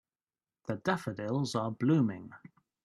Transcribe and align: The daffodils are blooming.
The 0.65 0.77
daffodils 0.77 1.53
are 1.53 1.69
blooming. 1.69 2.33